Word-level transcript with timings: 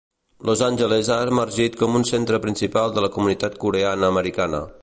Los 0.47 0.61
Angeles 0.67 1.09
ha 1.09 1.17
emergit 1.33 1.77
com 1.83 1.99
un 2.01 2.07
centre 2.13 2.41
principal 2.49 2.97
de 2.99 3.07
la 3.07 3.15
comunitat 3.19 3.63
coreana-americana. 3.67 4.69